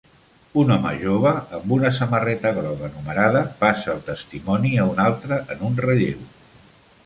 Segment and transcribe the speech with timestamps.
[0.61, 5.65] Un home jove amb una samarreta groga numerada passa el testimoni a un altre en
[5.73, 6.25] un relleu.